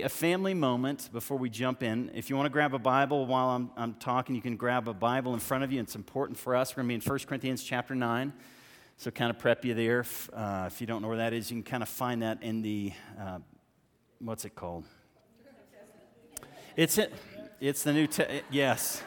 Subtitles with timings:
[0.00, 2.10] A family moment before we jump in.
[2.14, 4.94] If you want to grab a Bible while I'm, I'm talking, you can grab a
[4.94, 5.80] Bible in front of you.
[5.82, 6.74] It's important for us.
[6.74, 8.32] We're going to be in 1 Corinthians chapter 9.
[8.96, 10.06] So, kind of prep you there.
[10.32, 12.62] Uh, if you don't know where that is, you can kind of find that in
[12.62, 13.40] the, uh,
[14.18, 14.84] what's it called?
[16.74, 17.12] It's, it,
[17.60, 18.08] it's the New,
[18.50, 19.02] yes,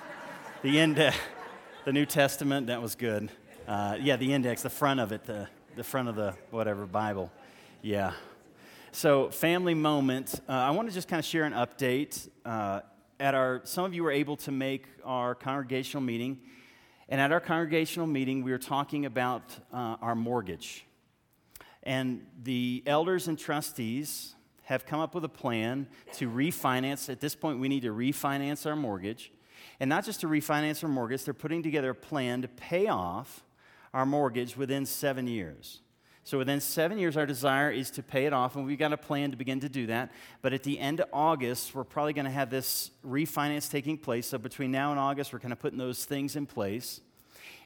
[0.61, 1.17] the index,
[1.86, 2.67] the New Testament.
[2.67, 3.31] That was good.
[3.67, 7.31] Uh, yeah, the index, the front of it, the, the front of the whatever Bible.
[7.81, 8.13] Yeah.
[8.96, 10.39] So, family moment.
[10.48, 12.30] Uh, I want to just kind of share an update.
[12.45, 12.80] Uh,
[13.20, 16.40] at our, some of you were able to make our congregational meeting,
[17.09, 20.86] and at our congregational meeting, we were talking about uh, our mortgage.
[21.84, 27.09] And the elders and trustees have come up with a plan to refinance.
[27.09, 29.30] At this point, we need to refinance our mortgage.
[29.81, 33.44] And not just to refinance our mortgage, they're putting together a plan to pay off
[33.94, 35.81] our mortgage within seven years.
[36.25, 38.97] So within seven years, our desire is to pay it off, and we've got a
[38.97, 40.11] plan to begin to do that.
[40.41, 44.25] But at the end of August, we're probably going to have this refinance taking place.
[44.25, 47.00] So between now and August, we're kind of putting those things in place.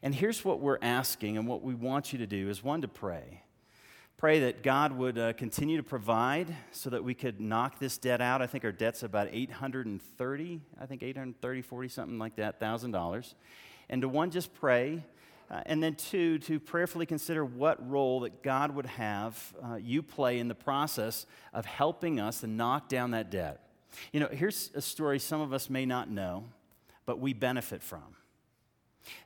[0.03, 2.89] And here's what we're asking, and what we want you to do is one, to
[2.89, 3.43] pray.
[4.17, 8.19] Pray that God would uh, continue to provide so that we could knock this debt
[8.19, 8.41] out.
[8.41, 13.35] I think our debt's about 830, I think 830, 40, something like that, thousand dollars.
[13.89, 15.05] And to one, just pray
[15.51, 20.03] uh, and then, two, to prayerfully consider what role that God would have uh, you
[20.03, 23.67] play in the process of helping us to knock down that debt.
[24.13, 26.43] You know, here's a story some of us may not know,
[27.07, 28.15] but we benefit from.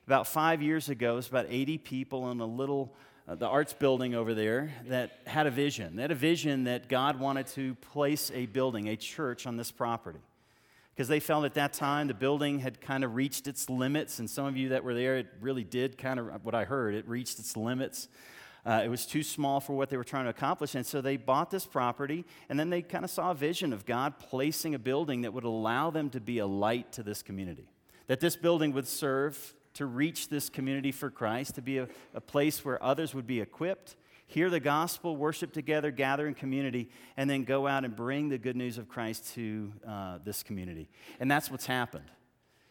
[0.06, 2.94] About five years ago, it was about 80 people in a little,
[3.28, 5.96] uh, the arts building over there that had a vision.
[5.96, 9.70] They had a vision that God wanted to place a building, a church on this
[9.70, 10.20] property
[10.94, 14.20] because they felt at that time the building had kind of reached its limits.
[14.20, 16.94] And some of you that were there, it really did kind of, what I heard,
[16.94, 18.08] it reached its limits.
[18.64, 20.74] Uh, it was too small for what they were trying to accomplish.
[20.74, 23.84] And so they bought this property, and then they kind of saw a vision of
[23.84, 27.68] God placing a building that would allow them to be a light to this community.
[28.06, 32.20] That this building would serve to reach this community for Christ, to be a, a
[32.20, 33.96] place where others would be equipped
[34.26, 38.38] hear the gospel, worship together, gather in community, and then go out and bring the
[38.38, 40.88] good news of Christ to uh, this community.
[41.20, 42.10] And that's what's happened.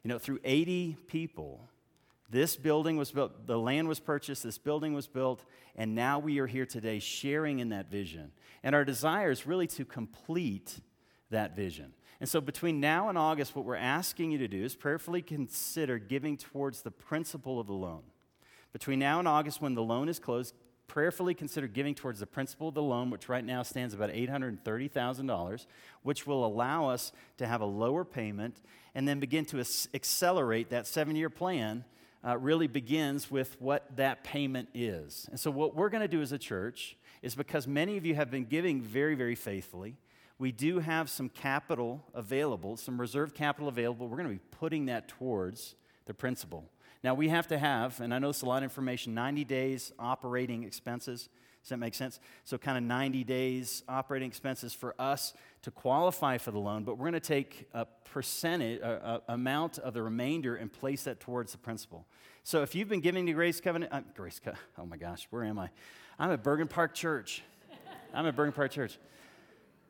[0.04, 1.70] You know, through 80 people,
[2.30, 6.40] this building was built, the land was purchased, this building was built, and now we
[6.40, 8.32] are here today sharing in that vision.
[8.64, 10.80] And our desire is really to complete
[11.30, 11.94] that vision.
[12.20, 16.00] And so, between now and August, what we're asking you to do is prayerfully consider
[16.00, 18.02] giving towards the principal of the loan.
[18.72, 20.56] Between now and August, when the loan is closed,
[20.94, 25.66] prayerfully consider giving towards the principal of the loan, which right now stands about $830,000,
[26.04, 28.62] which will allow us to have a lower payment
[28.94, 29.60] and then begin to
[29.96, 31.84] accelerate that seven year plan.
[32.26, 35.28] Uh, really begins with what that payment is.
[35.30, 38.16] And so, what we're going to do as a church is because many of you
[38.16, 39.98] have been giving very, very faithfully,
[40.40, 44.08] we do have some capital available, some reserve capital available.
[44.08, 45.76] We're going to be putting that towards
[46.06, 46.70] the principal.
[47.04, 49.92] Now, we have to have, and I know it's a lot of information, 90 days
[50.00, 51.28] operating expenses.
[51.62, 52.20] Does that make sense?
[52.46, 55.34] So, kind of 90 days operating expenses for us
[55.64, 59.80] to qualify for the loan, but we're going to take a percentage, a, a, amount
[59.80, 62.06] of the remainder and place that towards the principal.
[62.44, 64.40] So, if you've been giving to Grace Covenant, uh, Grace,
[64.78, 65.70] oh my gosh, where am I?
[66.18, 67.44] I'm at Bergen Park Church.
[68.14, 68.98] I'm at Bergen Park Church.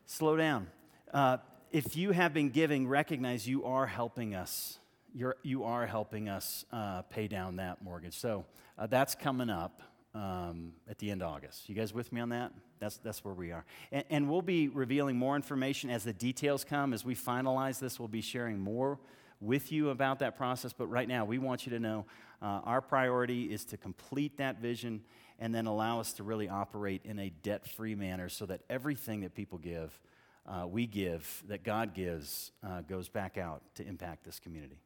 [0.06, 0.68] Slow down.
[1.12, 1.38] Uh,
[1.70, 4.78] if you have been giving, recognize you are helping us
[5.14, 8.18] you're, you are helping us uh, pay down that mortgage.
[8.18, 8.44] So
[8.78, 9.82] uh, that's coming up
[10.14, 11.68] um, at the end of August.
[11.68, 12.52] You guys with me on that?
[12.80, 13.64] That's, that's where we are.
[13.90, 16.92] And, and, we'll be revealing more information as the details come.
[16.92, 18.98] As we finalize this, we'll be sharing more
[19.40, 20.72] with you about that process.
[20.72, 22.06] But right now, we want you to know
[22.42, 25.02] uh, our priority is to complete that vision
[25.38, 29.22] and then allow us to really operate in a debt free manner so that everything
[29.22, 29.98] that people give,
[30.46, 34.78] uh, we give, that God gives, uh, goes back out to impact this community.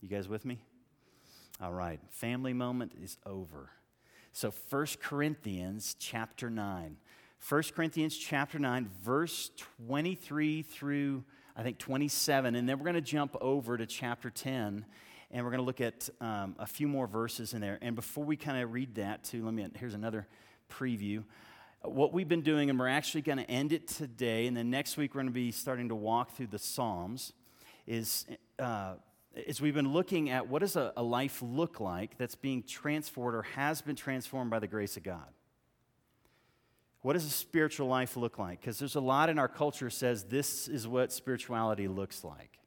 [0.00, 0.58] You guys with me?
[1.60, 1.98] All right.
[2.10, 3.70] Family moment is over.
[4.32, 6.96] So 1 Corinthians chapter 9.
[7.48, 9.50] 1 Corinthians chapter 9, verse
[9.86, 11.24] 23 through
[11.56, 12.54] I think 27.
[12.54, 14.86] And then we're going to jump over to chapter 10
[15.32, 17.78] and we're going to look at um, a few more verses in there.
[17.82, 20.28] And before we kind of read that, too, let me, here's another
[20.70, 21.24] preview.
[21.82, 24.96] What we've been doing, and we're actually going to end it today, and then next
[24.96, 27.32] week we're going to be starting to walk through the Psalms,
[27.86, 28.26] is
[28.58, 28.94] uh,
[29.34, 33.36] is we've been looking at what does a, a life look like that's being transformed
[33.36, 35.28] or has been transformed by the grace of God.
[37.02, 38.60] What does a spiritual life look like?
[38.60, 42.58] Because there's a lot in our culture says this is what spirituality looks like.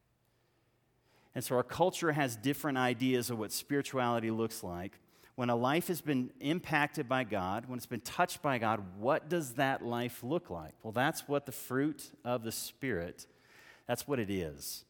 [1.36, 5.00] And so our culture has different ideas of what spirituality looks like.
[5.36, 9.30] When a life has been impacted by God, when it's been touched by God, what
[9.30, 10.74] does that life look like?
[10.84, 13.28] Well, that's what the fruit of the Spirit,
[13.88, 14.86] that's what it is.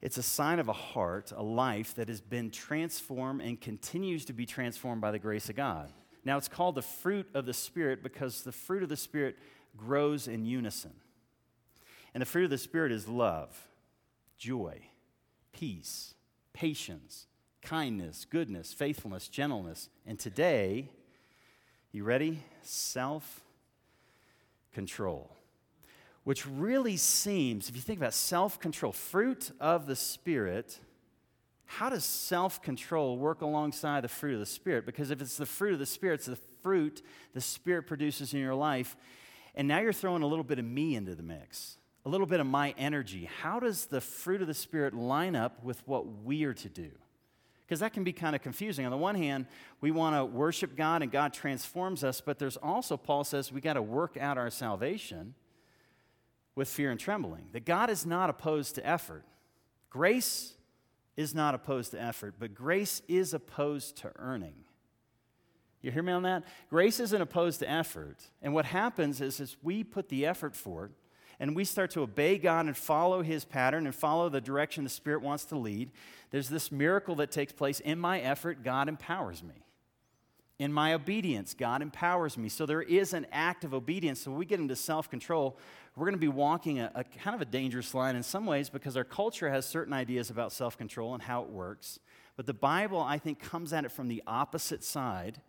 [0.00, 4.32] It's a sign of a heart, a life that has been transformed and continues to
[4.32, 5.92] be transformed by the grace of God.
[6.24, 9.36] Now, it's called the fruit of the Spirit because the fruit of the Spirit
[9.76, 10.92] grows in unison.
[12.14, 13.66] And the fruit of the Spirit is love,
[14.36, 14.82] joy,
[15.52, 16.14] peace,
[16.52, 17.26] patience,
[17.62, 19.88] kindness, goodness, faithfulness, gentleness.
[20.06, 20.90] And today,
[21.92, 22.42] you ready?
[22.62, 23.40] Self
[24.72, 25.37] control
[26.28, 30.78] which really seems, if you think about self control, fruit of the Spirit,
[31.64, 34.84] how does self control work alongside the fruit of the Spirit?
[34.84, 37.00] Because if it's the fruit of the Spirit, it's the fruit
[37.32, 38.94] the Spirit produces in your life.
[39.54, 42.40] And now you're throwing a little bit of me into the mix, a little bit
[42.40, 43.30] of my energy.
[43.40, 46.90] How does the fruit of the Spirit line up with what we are to do?
[47.66, 48.84] Because that can be kind of confusing.
[48.84, 49.46] On the one hand,
[49.80, 53.62] we want to worship God and God transforms us, but there's also, Paul says, we
[53.62, 55.34] got to work out our salvation
[56.58, 57.46] with fear and trembling.
[57.52, 59.24] That God is not opposed to effort.
[59.90, 60.54] Grace
[61.16, 64.64] is not opposed to effort, but grace is opposed to earning.
[65.80, 66.42] You hear me on that?
[66.68, 68.16] Grace isn't opposed to effort.
[68.42, 70.92] And what happens is, is we put the effort forward
[71.38, 74.90] and we start to obey God and follow His pattern and follow the direction the
[74.90, 75.92] Spirit wants to lead,
[76.32, 77.78] there's this miracle that takes place.
[77.78, 79.64] In my effort, God empowers me.
[80.58, 82.48] In my obedience, God empowers me.
[82.48, 84.20] So there is an act of obedience.
[84.20, 85.56] So when we get into self control,
[85.94, 88.68] we're going to be walking a, a, kind of a dangerous line in some ways
[88.68, 92.00] because our culture has certain ideas about self control and how it works.
[92.36, 95.40] But the Bible, I think, comes at it from the opposite side.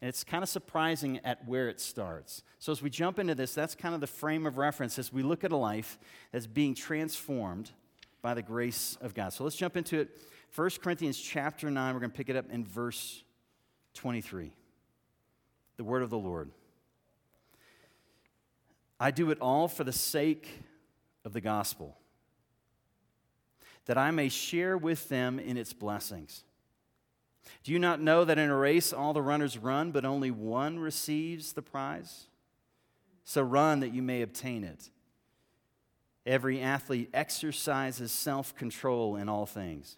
[0.00, 2.42] And it's kind of surprising at where it starts.
[2.58, 5.22] So, as we jump into this, that's kind of the frame of reference as we
[5.22, 5.96] look at a life
[6.32, 7.70] that's being transformed
[8.20, 9.32] by the grace of God.
[9.32, 10.10] So, let's jump into it.
[10.54, 13.22] 1 Corinthians chapter 9, we're going to pick it up in verse
[13.96, 14.52] 23.
[15.76, 16.50] The word of the Lord.
[18.98, 20.62] I do it all for the sake
[21.24, 21.96] of the gospel,
[23.86, 26.44] that I may share with them in its blessings.
[27.62, 30.78] Do you not know that in a race all the runners run, but only one
[30.78, 32.26] receives the prize?
[33.24, 34.90] So run that you may obtain it.
[36.24, 39.96] Every athlete exercises self control in all things.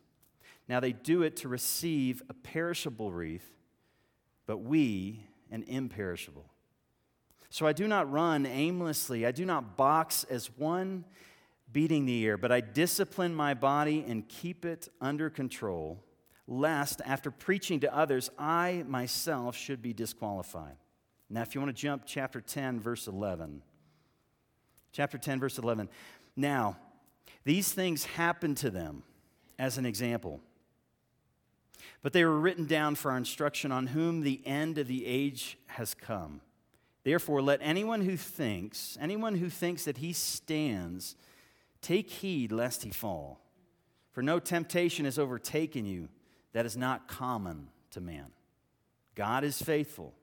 [0.69, 3.58] Now they do it to receive a perishable wreath,
[4.49, 5.21] but we
[5.53, 6.47] an imperishable.
[7.51, 9.27] So I do not run aimlessly.
[9.27, 11.05] I do not box as one
[11.71, 16.03] beating the air, but I discipline my body and keep it under control,
[16.47, 20.77] lest after preaching to others, I myself should be disqualified.
[21.29, 23.63] Now, if you want to jump chapter 10, verse 11.
[24.93, 25.91] Chapter 10, verse 11.
[26.37, 26.79] Now,
[27.45, 29.03] these things happened to them
[29.59, 30.41] as an example.
[32.03, 35.59] But they were written down for our instruction on whom the end of the age
[35.67, 36.41] has come.
[37.05, 41.17] Therefore, let anyone who thinks, anyone who thinks that he stands,
[41.81, 43.41] take heed lest he fall.
[44.13, 46.09] For no temptation has overtaken you
[46.53, 48.27] that is not common to man.
[49.15, 50.15] God is faithful.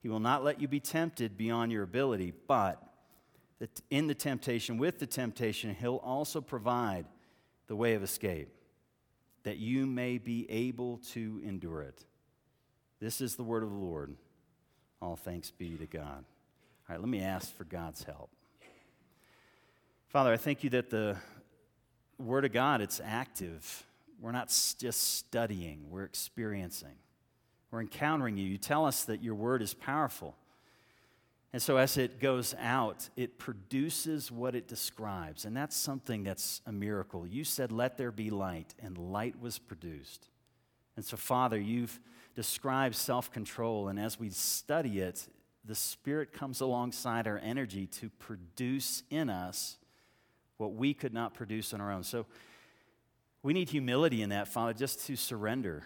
[0.00, 2.82] He will not let you be tempted beyond your ability, but
[3.90, 7.06] in the temptation, with the temptation, he'll also provide
[7.66, 8.48] the way of escape,
[9.46, 12.04] that you may be able to endure it.
[12.98, 14.16] This is the word of the Lord.
[15.00, 16.24] All thanks be to God.
[16.88, 18.28] All right, let me ask for God's help.
[20.08, 21.16] Father, I thank you that the
[22.18, 23.84] Word of God, it's active.
[24.20, 26.96] We're not just studying, we're experiencing.
[27.70, 28.44] We're encountering you.
[28.46, 30.34] You tell us that your Word is powerful.
[31.52, 35.44] And so, as it goes out, it produces what it describes.
[35.44, 37.26] And that's something that's a miracle.
[37.26, 40.28] You said, Let there be light, and light was produced.
[40.96, 41.98] And so, Father, you've
[42.34, 43.88] described self control.
[43.88, 45.28] And as we study it,
[45.64, 49.78] the Spirit comes alongside our energy to produce in us
[50.58, 52.02] what we could not produce on our own.
[52.02, 52.26] So
[53.42, 55.84] we need humility in that, Father, just to surrender.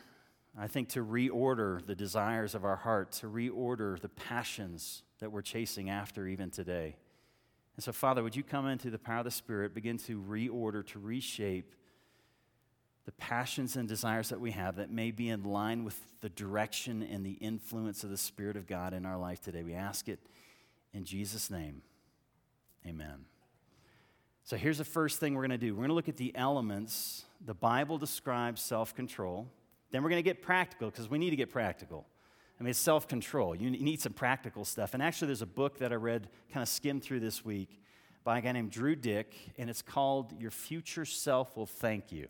[0.59, 5.43] I think to reorder the desires of our heart, to reorder the passions that we're
[5.43, 6.97] chasing after even today.
[7.77, 10.87] And so, Father, would you come into the power of the Spirit, begin to reorder,
[10.89, 11.75] to reshape
[13.07, 17.03] the passions and desires that we have that may be in line with the direction
[17.03, 19.63] and the influence of the Spirit of God in our life today.
[19.63, 20.19] We ask it
[20.93, 21.83] in Jesus' name.
[22.87, 23.25] Amen.
[24.45, 26.35] So here's the first thing we're going to do we're going to look at the
[26.37, 27.25] elements.
[27.45, 29.49] The Bible describes self control.
[29.91, 32.07] Then we're going to get practical because we need to get practical.
[32.61, 33.57] I mean, it's self control.
[33.57, 34.93] You need some practical stuff.
[34.93, 37.81] And actually, there's a book that I read, kind of skimmed through this week,
[38.23, 42.29] by a guy named Drew Dyck, and it's called Your Future Self Will Thank You.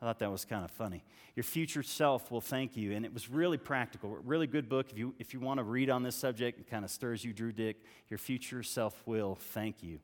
[0.00, 1.04] I thought that was kind of funny.
[1.34, 2.92] Your future self will thank you.
[2.92, 4.90] And it was really practical, really good book.
[4.90, 7.32] If you, if you want to read on this subject, it kind of stirs you,
[7.32, 7.76] Drew Dyck.
[8.08, 9.98] Your future self will thank you.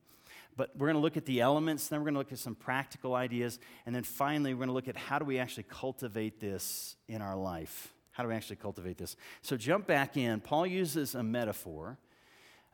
[0.56, 2.54] But we're going to look at the elements, then we're going to look at some
[2.54, 6.38] practical ideas, and then finally, we're going to look at how do we actually cultivate
[6.38, 7.92] this in our life?
[8.14, 9.16] How do we actually cultivate this?
[9.42, 10.40] So jump back in.
[10.40, 11.98] Paul uses a metaphor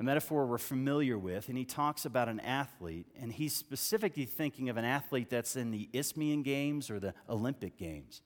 [0.00, 4.70] a metaphor we're familiar with, and he talks about an athlete, and he's specifically thinking
[4.70, 8.22] of an athlete that's in the Isthmian Games or the Olympic Games.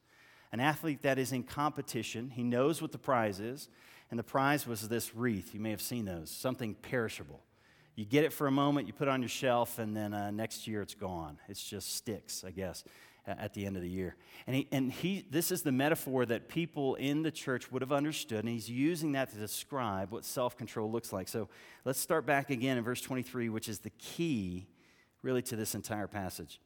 [0.53, 2.31] An athlete that is in competition.
[2.31, 3.69] He knows what the prize is,
[4.09, 5.53] and the prize was this wreath.
[5.53, 7.43] You may have seen those, something perishable.
[7.97, 10.31] You get it for a moment, you put it on your shelf, and then uh,
[10.31, 11.39] next year it's gone.
[11.49, 12.85] It's just sticks, I guess
[13.27, 14.17] at the end of the year.
[14.47, 17.93] And, he, and he, this is the metaphor that people in the church would have
[17.93, 21.29] understood, and he's using that to describe what self control looks like.
[21.29, 21.49] So
[21.85, 24.67] let's start back again in verse 23, which is the key
[25.23, 26.61] really to this entire passage.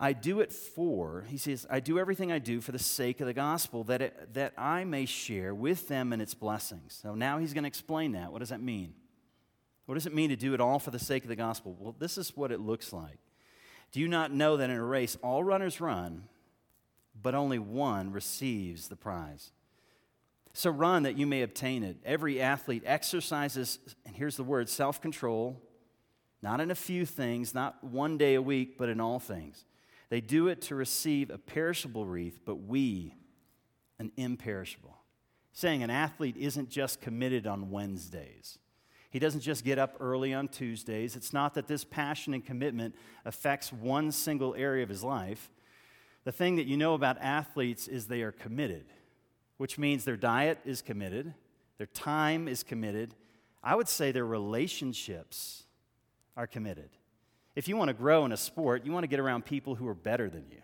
[0.00, 3.26] I do it for, he says, I do everything I do for the sake of
[3.26, 6.98] the gospel, that, it, that I may share with them in its blessings.
[7.02, 8.30] So now he's going to explain that.
[8.30, 8.94] What does that mean?
[9.86, 11.76] What does it mean to do it all for the sake of the gospel?
[11.78, 13.18] Well, this is what it looks like.
[13.92, 16.24] Do you not know that in a race all runners run,
[17.20, 19.50] but only one receives the prize?
[20.52, 21.98] So run that you may obtain it.
[22.04, 25.62] Every athlete exercises, and here's the word self control,
[26.42, 29.64] not in a few things, not one day a week, but in all things.
[30.10, 33.14] They do it to receive a perishable wreath, but we
[33.98, 34.96] an imperishable.
[35.52, 38.58] Saying an athlete isn't just committed on Wednesdays.
[39.10, 41.16] He doesn't just get up early on Tuesdays.
[41.16, 45.50] It's not that this passion and commitment affects one single area of his life.
[46.24, 48.84] The thing that you know about athletes is they are committed,
[49.56, 51.32] which means their diet is committed,
[51.78, 53.14] their time is committed.
[53.62, 55.64] I would say their relationships
[56.36, 56.90] are committed.
[57.56, 59.88] If you want to grow in a sport, you want to get around people who
[59.88, 60.60] are better than you.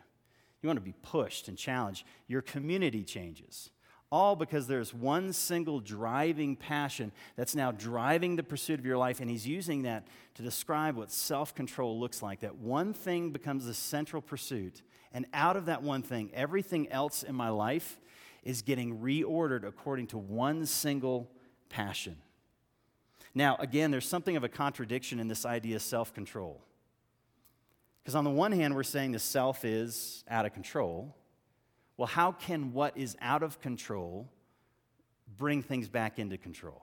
[0.60, 2.04] You want to be pushed and challenged.
[2.28, 3.70] Your community changes
[4.14, 9.18] all because there's one single driving passion that's now driving the pursuit of your life,
[9.18, 12.38] and he's using that to describe what self control looks like.
[12.40, 17.25] That one thing becomes the central pursuit, and out of that one thing, everything else
[17.25, 17.99] in my life
[18.44, 21.28] is getting reordered according to one single
[21.68, 22.16] passion.
[23.35, 26.62] Now, again, there's something of a contradiction in this idea of self control.
[28.04, 31.16] Because on the one hand, we're saying the self is out of control.
[31.96, 34.28] Well, how can what is out of control
[35.36, 36.82] bring things back into control?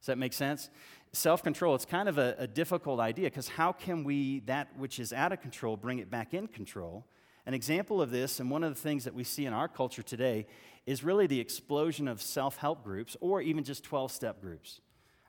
[0.00, 0.70] Does that make sense?
[1.12, 4.98] Self control, it's kind of a, a difficult idea because how can we, that which
[5.00, 7.06] is out of control, bring it back in control?
[7.46, 10.02] An example of this, and one of the things that we see in our culture
[10.02, 10.46] today,
[10.86, 14.80] is really the explosion of self help groups or even just 12 step groups.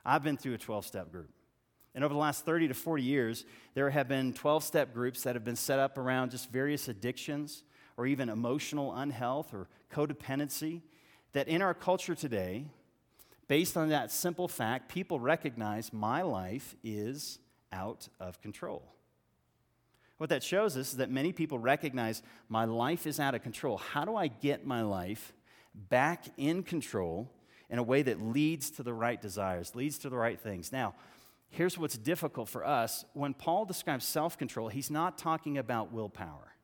[0.04, 1.30] I've been through a 12 step group.
[1.94, 5.34] And over the last 30 to 40 years, there have been 12 step groups that
[5.34, 7.64] have been set up around just various addictions
[7.96, 10.82] or even emotional unhealth or codependency,
[11.32, 12.66] that in our culture today,
[13.48, 17.38] based on that simple fact, people recognize my life is
[17.72, 18.82] out of control.
[20.18, 23.76] What that shows us is that many people recognize my life is out of control.
[23.76, 25.32] How do I get my life
[25.74, 27.30] back in control
[27.68, 30.72] in a way that leads to the right desires, leads to the right things?
[30.72, 30.94] Now,
[31.50, 33.04] here's what's difficult for us.
[33.12, 36.55] When Paul describes self control, he's not talking about willpower.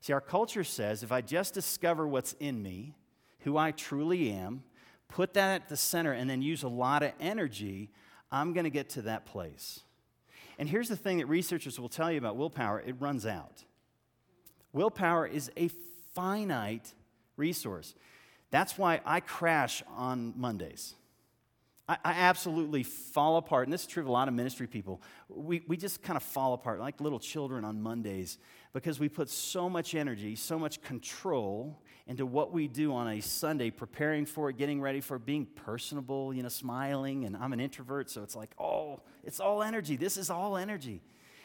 [0.00, 2.94] See, our culture says if I just discover what's in me,
[3.40, 4.62] who I truly am,
[5.08, 7.90] put that at the center, and then use a lot of energy,
[8.32, 9.80] I'm going to get to that place.
[10.58, 13.64] And here's the thing that researchers will tell you about willpower it runs out.
[14.72, 15.68] Willpower is a
[16.14, 16.92] finite
[17.36, 17.94] resource.
[18.50, 20.94] That's why I crash on Mondays.
[21.88, 23.66] I, I, absolutely fall apart.
[23.66, 25.02] And this is true of a lot of ministry people.
[25.28, 28.38] We, we just kind of fall apart like little children on Mondays
[28.72, 33.20] because we put so much energy, so much control into what we do on a
[33.20, 37.24] Sunday, preparing for it, getting ready for it, being personable, you know, smiling.
[37.24, 39.96] And I'm an introvert, so it's like, oh, it's all energy.
[39.96, 41.02] This is all energy.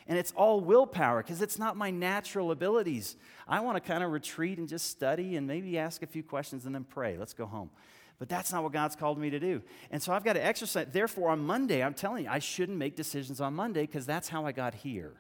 [0.08, 3.15] And it's all willpower because it's not my natural abilities.
[3.48, 6.65] I want to kind of retreat and just study and maybe ask a few questions
[6.65, 7.17] and then pray.
[7.17, 7.72] Let's go home.
[8.20, 9.62] But that's not what God's called me to do.
[9.91, 10.88] And so I've got to exercise.
[10.91, 14.46] Therefore, on Monday, I'm telling you, I shouldn't make decisions on Monday because that's how
[14.46, 15.13] I got here.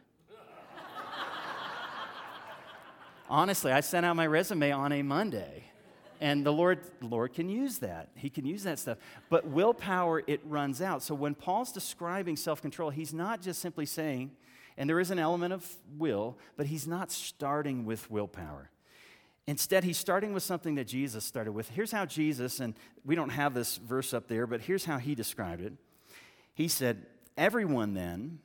[3.29, 5.65] Honestly, I sent out my resume on a Monday.
[6.21, 8.09] And the Lord, Lord can use that.
[8.15, 8.97] He can use that stuff.
[9.29, 11.03] But willpower, it runs out.
[11.03, 14.31] So when Paul's describing self control, he's not just simply saying,
[14.77, 18.71] and there is an element of will, but he's not starting with willpower.
[19.47, 21.69] Instead, he's starting with something that Jesus started with.
[21.69, 25.13] Here's how Jesus, and we don't have this verse up there, but here's how he
[25.15, 25.73] described it.
[26.55, 27.05] He said,
[27.37, 28.39] Everyone then,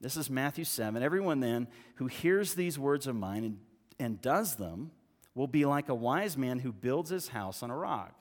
[0.00, 3.58] this is Matthew 7, everyone then who hears these words of mine and,
[3.98, 4.90] and does them
[5.34, 8.14] will be like a wise man who builds his house on a rock.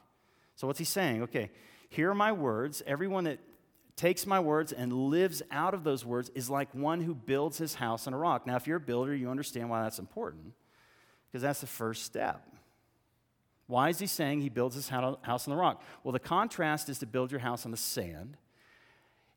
[0.56, 1.24] So, what's he saying?
[1.24, 1.52] Okay,
[1.90, 2.82] here are my words.
[2.86, 3.40] Everyone that
[3.96, 7.76] takes my words and lives out of those words is like one who builds his
[7.76, 8.48] house on a rock.
[8.48, 10.54] Now, if you're a builder, you understand why that's important,
[11.32, 12.48] because that's the first step.
[13.68, 15.82] Why is he saying he builds his house on the rock?
[16.04, 18.38] Well, the contrast is to build your house on the sand.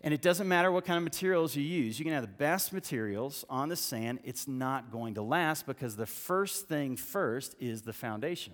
[0.06, 1.98] And it doesn't matter what kind of materials you use.
[1.98, 5.96] You can have the best materials on the sand, it's not going to last because
[5.96, 8.52] the first thing first is the foundation.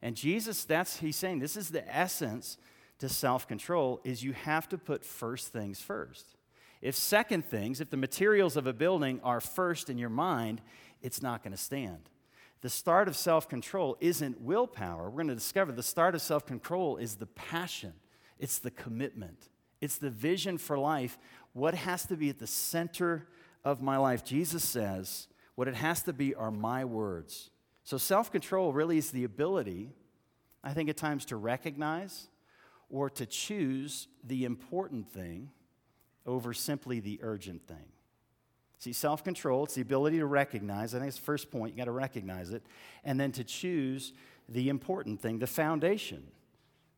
[0.00, 2.56] And Jesus, that's he's saying this is the essence
[3.00, 6.36] to self-control is you have to put first things first.
[6.80, 10.60] If second things, if the materials of a building are first in your mind,
[11.02, 12.08] it's not going to stand.
[12.60, 15.10] The start of self-control isn't willpower.
[15.10, 17.94] We're going to discover the start of self-control is the passion.
[18.38, 19.48] It's the commitment.
[19.80, 21.18] It's the vision for life.
[21.52, 23.26] What has to be at the center
[23.64, 24.24] of my life?
[24.24, 27.50] Jesus says, what it has to be are my words.
[27.84, 29.90] So self control really is the ability,
[30.62, 32.28] I think, at times to recognize
[32.88, 35.50] or to choose the important thing
[36.26, 37.88] over simply the urgent thing.
[38.78, 40.94] See, self control, it's the ability to recognize.
[40.94, 41.74] I think it's the first point.
[41.74, 42.62] You got to recognize it.
[43.04, 44.12] And then to choose
[44.48, 46.26] the important thing, the foundation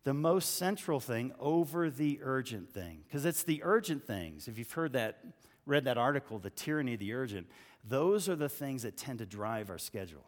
[0.04, 3.02] the most central thing over the urgent thing.
[3.06, 4.48] Because it's the urgent things.
[4.48, 5.18] If you've heard that,
[5.66, 7.46] read that article, The Tyranny of the Urgent,
[7.84, 10.24] those are the things that tend to drive our schedule.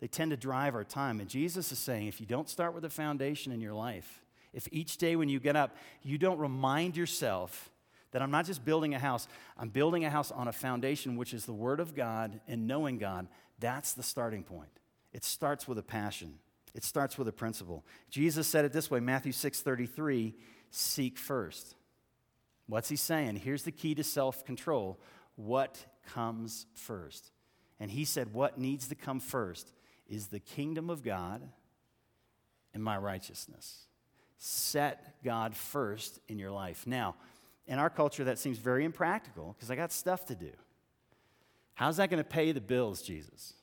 [0.00, 1.20] They tend to drive our time.
[1.20, 4.22] And Jesus is saying if you don't start with a foundation in your life,
[4.52, 7.70] if each day when you get up, you don't remind yourself
[8.12, 11.34] that I'm not just building a house, I'm building a house on a foundation which
[11.34, 14.70] is the Word of God and knowing God, that's the starting point.
[15.12, 16.38] It starts with a passion.
[16.74, 17.84] It starts with a principle.
[18.10, 20.34] Jesus said it this way, Matthew 6:33,
[20.70, 21.74] seek first.
[22.66, 23.36] What's he saying?
[23.36, 25.00] Here's the key to self-control.
[25.36, 27.30] What comes first?
[27.80, 29.72] And he said what needs to come first
[30.08, 31.48] is the kingdom of God
[32.74, 33.86] and my righteousness.
[34.36, 36.86] Set God first in your life.
[36.86, 37.16] Now,
[37.66, 40.52] in our culture, that seems very impractical because I got stuff to do.
[41.74, 43.54] How's that going to pay the bills, Jesus?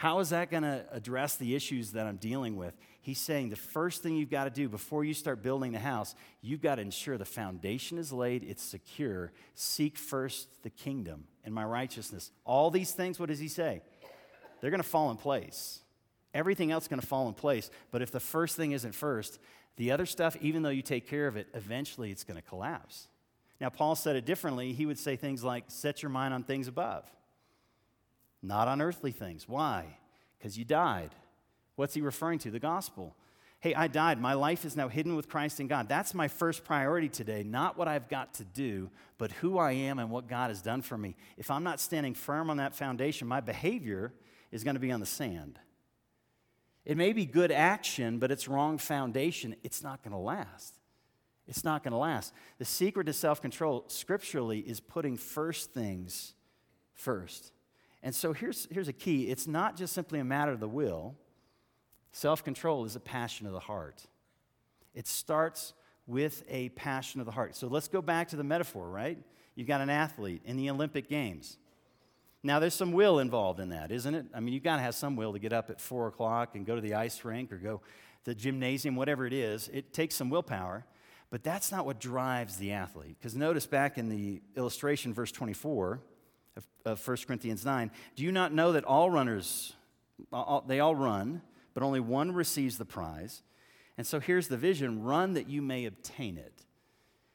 [0.00, 2.74] How is that going to address the issues that I'm dealing with?
[3.02, 6.14] He's saying the first thing you've got to do before you start building the house,
[6.40, 9.30] you've got to ensure the foundation is laid, it's secure.
[9.54, 12.30] Seek first the kingdom and my righteousness.
[12.46, 13.82] All these things, what does he say?
[14.62, 15.80] They're going to fall in place.
[16.32, 17.70] Everything else is going to fall in place.
[17.90, 19.38] But if the first thing isn't first,
[19.76, 23.08] the other stuff, even though you take care of it, eventually it's going to collapse.
[23.60, 24.72] Now, Paul said it differently.
[24.72, 27.04] He would say things like, set your mind on things above
[28.42, 29.48] not on earthly things.
[29.48, 29.98] Why?
[30.38, 31.10] Because you died.
[31.76, 32.50] What's he referring to?
[32.50, 33.14] The gospel.
[33.60, 34.18] Hey, I died.
[34.18, 35.86] My life is now hidden with Christ in God.
[35.86, 39.98] That's my first priority today, not what I've got to do, but who I am
[39.98, 41.14] and what God has done for me.
[41.36, 44.14] If I'm not standing firm on that foundation, my behavior
[44.50, 45.58] is going to be on the sand.
[46.86, 49.54] It may be good action, but it's wrong foundation.
[49.62, 50.76] It's not going to last.
[51.46, 52.32] It's not going to last.
[52.58, 56.32] The secret to self control, scripturally, is putting first things
[56.94, 57.52] first.
[58.02, 61.14] And so here's, here's a key it's not just simply a matter of the will,
[62.12, 64.06] self control is a passion of the heart.
[64.94, 65.74] It starts
[66.06, 67.54] with a passion of the heart.
[67.54, 69.18] So let's go back to the metaphor, right?
[69.54, 71.56] You've got an athlete in the Olympic Games.
[72.42, 74.26] Now, there's some will involved in that, isn't it?
[74.34, 76.64] I mean, you've got to have some will to get up at 4 o'clock and
[76.64, 77.82] go to the ice rink or go
[78.24, 79.68] to the gymnasium, whatever it is.
[79.72, 80.86] It takes some willpower,
[81.28, 83.16] but that's not what drives the athlete.
[83.18, 86.00] Because notice back in the illustration, verse 24,
[86.56, 87.90] of, of 1 Corinthians 9.
[88.16, 89.74] Do you not know that all runners,
[90.32, 91.42] all, they all run,
[91.74, 93.42] but only one receives the prize?
[93.96, 96.64] And so here's the vision run that you may obtain it.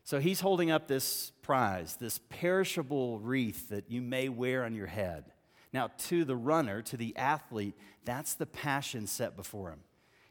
[0.03, 4.87] So he's holding up this prize, this perishable wreath that you may wear on your
[4.87, 5.25] head.
[5.73, 7.75] Now, to the runner, to the athlete,
[8.05, 9.79] that's the passion set before him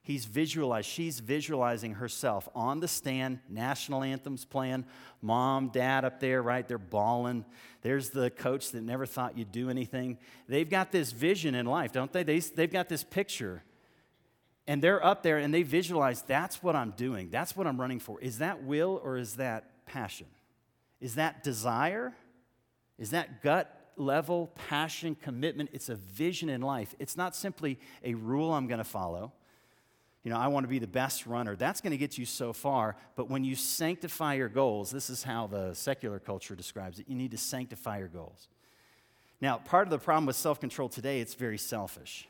[0.05, 4.85] he's visualized, she's visualizing herself on the stand, national anthems playing,
[5.21, 6.69] mom, dad up there, right?
[6.69, 7.45] They're bawling.
[7.83, 10.19] There's the coach that never thought you'd do anything.
[10.47, 12.23] They've got this vision in life, don't they?
[12.23, 13.65] they they've got this picture.
[14.67, 17.29] And they're up there and they visualize that's what I'm doing.
[17.31, 18.21] That's what I'm running for.
[18.21, 20.27] Is that will or is that passion?
[21.01, 22.15] Is that desire?
[22.99, 25.71] Is that gut level passion, commitment?
[25.73, 26.95] It's a vision in life.
[26.99, 29.33] It's not simply a rule I'm going to follow
[30.25, 31.55] you know, I want to be the best runner.
[31.55, 32.97] That's going to get you so far.
[33.15, 37.07] But when you sanctify your goals, this is how the secular culture describes it.
[37.09, 38.49] You need to sanctify your goals.
[39.41, 42.27] Now, part of the problem with self control today, it's very selfish.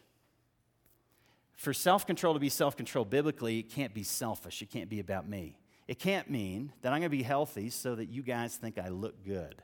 [1.54, 4.60] For self control to be self control biblically, it can't be selfish.
[4.60, 5.56] It can't be about me.
[5.86, 8.88] It can't mean that I'm going to be healthy so that you guys think I
[8.88, 9.62] look good.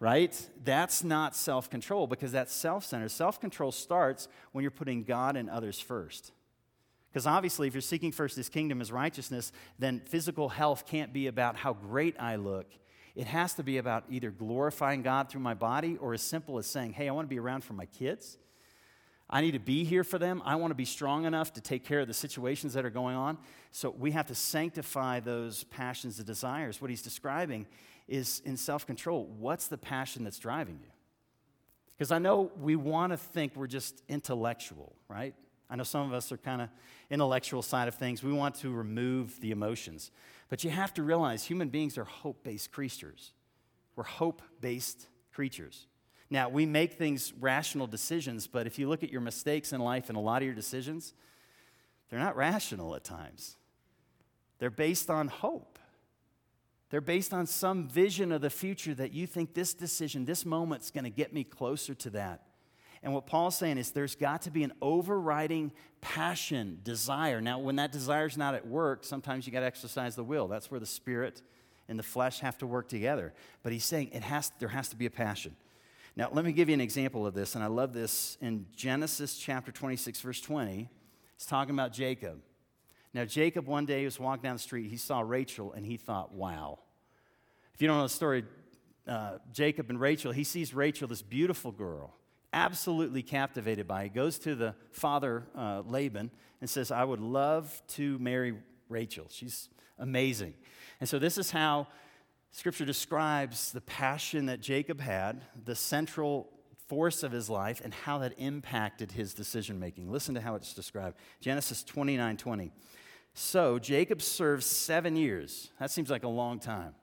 [0.00, 0.48] right?
[0.64, 3.10] That's not self control because that's self centered.
[3.10, 6.32] Self control starts when you're putting God and others first.
[7.12, 11.26] Because obviously, if you're seeking first his kingdom, his righteousness, then physical health can't be
[11.26, 12.66] about how great I look.
[13.14, 16.66] It has to be about either glorifying God through my body or as simple as
[16.66, 18.38] saying, hey, I want to be around for my kids.
[19.28, 20.40] I need to be here for them.
[20.44, 23.16] I want to be strong enough to take care of the situations that are going
[23.16, 23.36] on.
[23.72, 26.80] So we have to sanctify those passions and desires.
[26.80, 27.66] What he's describing
[28.08, 29.26] is in self control.
[29.38, 30.90] What's the passion that's driving you?
[31.96, 35.34] Because I know we want to think we're just intellectual, right?
[35.72, 36.68] I know some of us are kind of
[37.08, 38.22] intellectual side of things.
[38.22, 40.10] We want to remove the emotions.
[40.50, 43.32] But you have to realize human beings are hope based creatures.
[43.96, 45.86] We're hope based creatures.
[46.28, 50.10] Now, we make things rational decisions, but if you look at your mistakes in life
[50.10, 51.14] and a lot of your decisions,
[52.10, 53.56] they're not rational at times.
[54.58, 55.78] They're based on hope.
[56.90, 60.90] They're based on some vision of the future that you think this decision, this moment's
[60.90, 62.42] going to get me closer to that.
[63.02, 67.40] And what Paul's saying is there's got to be an overriding passion, desire.
[67.40, 70.46] Now, when that desire's not at work, sometimes you got to exercise the will.
[70.46, 71.42] That's where the spirit
[71.88, 73.32] and the flesh have to work together.
[73.64, 75.56] But he's saying it has, there has to be a passion.
[76.14, 79.36] Now, let me give you an example of this, and I love this in Genesis
[79.36, 80.88] chapter 26, verse 20.
[81.34, 82.40] It's talking about Jacob.
[83.14, 84.90] Now, Jacob one day was walking down the street.
[84.90, 86.78] He saw Rachel, and he thought, wow.
[87.74, 88.44] If you don't know the story,
[89.08, 92.14] uh, Jacob and Rachel, he sees Rachel, this beautiful girl
[92.52, 94.04] absolutely captivated by.
[94.04, 98.54] He goes to the father, uh, Laban, and says, I would love to marry
[98.88, 99.26] Rachel.
[99.30, 100.54] She's amazing.
[101.00, 101.88] And so, this is how
[102.50, 106.50] Scripture describes the passion that Jacob had, the central
[106.86, 110.10] force of his life, and how that impacted his decision making.
[110.10, 112.72] Listen to how it's described Genesis 29 20.
[113.34, 115.70] So, Jacob served seven years.
[115.80, 116.94] That seems like a long time.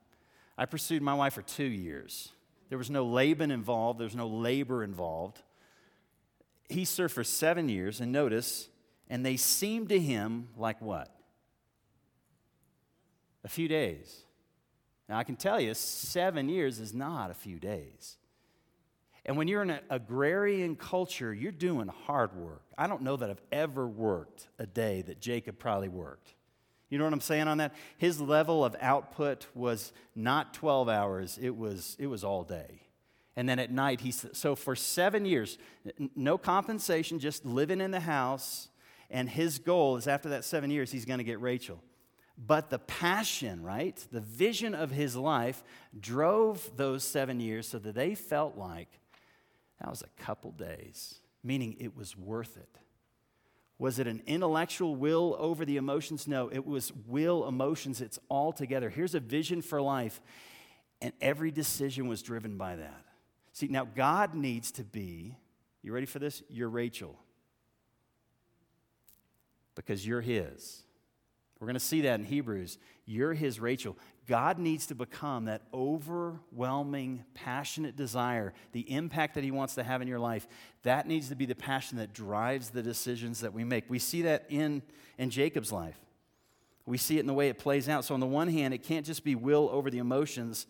[0.56, 2.30] I pursued my wife for two years.
[2.70, 5.42] There was no Laban involved, there was no labor involved.
[6.68, 8.68] He served for seven years, and notice,
[9.08, 11.12] and they seemed to him like what?
[13.44, 14.22] A few days.
[15.08, 18.16] Now, I can tell you, seven years is not a few days.
[19.26, 22.62] And when you're in an agrarian culture, you're doing hard work.
[22.78, 26.34] I don't know that I've ever worked a day that Jacob probably worked.
[26.90, 27.72] You know what I'm saying on that?
[27.96, 32.82] His level of output was not 12 hours, it was, it was all day.
[33.36, 35.56] And then at night, he so for seven years,
[36.14, 38.68] no compensation, just living in the house.
[39.08, 41.82] And his goal is after that seven years, he's going to get Rachel.
[42.36, 45.62] But the passion, right, the vision of his life
[45.98, 48.88] drove those seven years so that they felt like
[49.80, 52.78] that was a couple days, meaning it was worth it.
[53.80, 56.28] Was it an intellectual will over the emotions?
[56.28, 58.90] No, it was will, emotions, it's all together.
[58.90, 60.20] Here's a vision for life,
[61.00, 63.04] and every decision was driven by that.
[63.54, 65.34] See, now God needs to be,
[65.80, 66.42] you ready for this?
[66.50, 67.18] You're Rachel.
[69.74, 70.82] Because you're His.
[71.60, 72.78] We're going to see that in Hebrews.
[73.04, 73.96] You're His Rachel.
[74.26, 80.00] God needs to become that overwhelming, passionate desire, the impact that He wants to have
[80.00, 80.48] in your life.
[80.84, 83.90] That needs to be the passion that drives the decisions that we make.
[83.90, 84.80] We see that in,
[85.18, 86.00] in Jacob's life.
[86.86, 88.06] We see it in the way it plays out.
[88.06, 90.66] So, on the one hand, it can't just be will over the emotions.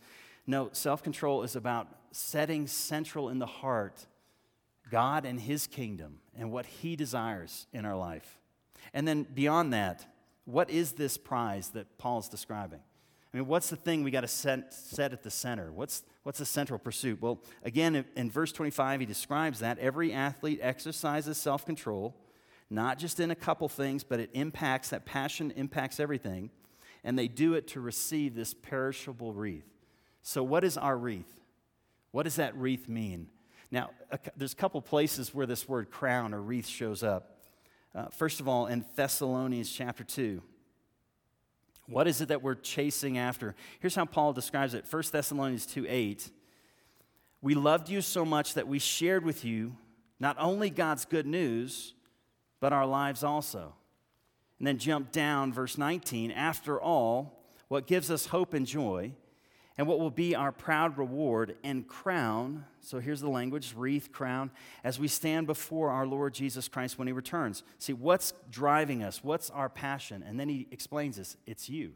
[0.47, 4.07] No, self control is about setting central in the heart
[4.91, 8.41] God and His kingdom and what He desires in our life.
[8.93, 10.05] And then beyond that,
[10.53, 12.81] what is this prize that Paul's describing?
[13.33, 15.71] I mean, what's the thing we got to set, set at the center?
[15.71, 17.23] What's, what's the central pursuit?
[17.23, 22.17] Well, again, in, verse 25, he describes that every athlete exercises self control,
[22.71, 26.51] not just in a couple things, but it impacts, that passion impacts everything.
[27.05, 29.65] And they do it to receive this perishable wreath.
[30.23, 31.41] So, what is our wreath?
[32.11, 33.29] What does that wreath mean?
[33.71, 37.40] Now, a, there's a couple places where this word crown or wreath shows up.
[37.95, 40.43] Uh, first of all, in Thessalonians chapter 2.
[41.87, 43.57] What is it that we're chasing after?
[43.81, 46.31] Here's how Paul describes it 1 Thessalonians 2 8.
[47.43, 49.77] We loved you so much that we shared with you
[50.21, 51.95] not only God's good news,
[52.61, 53.75] but our lives also.
[54.59, 56.31] And then jump down, verse 19.
[56.31, 59.13] After all, what gives us hope and joy,
[59.79, 62.65] and what will be our proud reward and crown.
[62.81, 64.51] So here's the language wreath, crown,
[64.85, 67.63] as we stand before our Lord Jesus Christ when he returns.
[67.79, 69.25] See, what's driving us?
[69.25, 70.23] What's our passion?
[70.27, 71.93] And then he explains this it's you.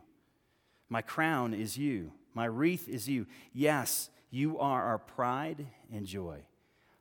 [0.88, 3.26] My crown is you, my wreath is you.
[3.52, 6.40] Yes, you are our pride and joy.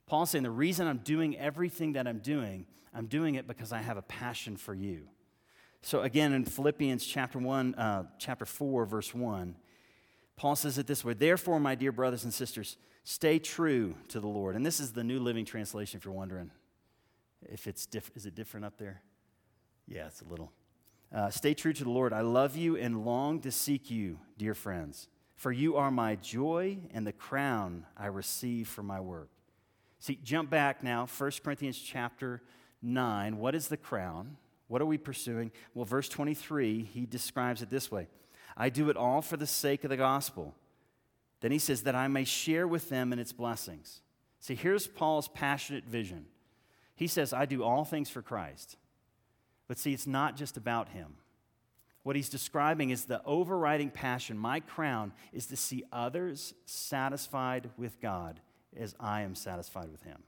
[0.06, 3.80] Paul's saying the reason I'm doing everything that I'm doing, I'm doing it because I
[3.80, 5.08] have a passion for you.
[5.82, 9.56] So again, in Philippians chapter 1, uh, chapter 4, verse 1,
[10.44, 12.76] Paul says it this way Therefore, my dear brothers and sisters,
[13.06, 14.58] stay true to the Lord.
[14.58, 16.52] And this is the New Living Translation, if you're wondering.
[17.44, 19.04] If it's diff- is it different up there?
[19.88, 20.52] Yeah, it's a little.
[21.16, 22.12] Uh, stay true to the Lord.
[22.12, 25.08] I love you and long to seek you, dear friends.
[25.38, 29.30] For you are my joy and the crown I receive for my work.
[30.00, 32.42] See, jump back now, 1 Corinthians chapter
[32.82, 33.38] 9.
[33.38, 34.36] What is the crown?
[34.68, 35.54] What are we pursuing?
[35.74, 38.08] Well, verse 23, he describes it this way
[38.56, 40.56] I do it all for the sake of the gospel.
[41.42, 44.02] Then he says, that I may share with them in its blessings.
[44.40, 46.26] See, here's Paul's passionate vision.
[46.96, 48.78] He says, I do all things for Christ.
[49.68, 51.16] But see, it's not just about him.
[52.04, 54.38] What he's describing is the overriding passion.
[54.38, 58.42] My crown is to see others satisfied with God
[58.78, 60.24] as I am satisfied with him.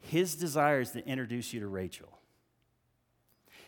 [0.00, 2.18] His desire is to introduce you to Rachel.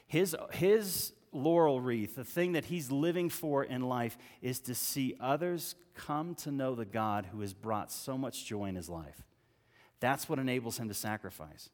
[0.07, 5.17] His, his laurel wreath, the thing that he's living for in life, is to see
[5.21, 9.23] others come to know the God who has brought so much joy in his life.
[10.01, 11.71] That's what enables him to sacrifice.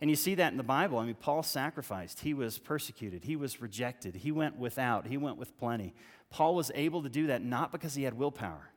[0.00, 0.98] And you see that in the Bible.
[0.98, 2.20] I mean, Paul sacrificed.
[2.20, 3.24] He was persecuted.
[3.24, 4.16] He was rejected.
[4.16, 5.06] He went without.
[5.06, 5.94] He went with plenty.
[6.28, 8.70] Paul was able to do that not because he had willpower.